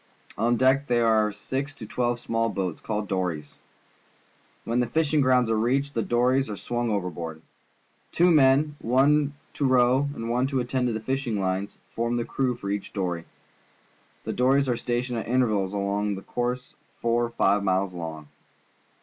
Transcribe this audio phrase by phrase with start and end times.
[0.35, 3.53] On deck there are six to twelve small boats, called dories.
[4.65, 7.43] T^Tien the fishing grounds are reached, the dories are swung overboard.
[8.11, 8.75] Two men.
[8.79, 12.71] one to row and one to attend to the fishing lines, form the crew for
[12.71, 13.25] each dory.
[14.23, 18.27] The dories are stationed at intervals along a course four or five miles long.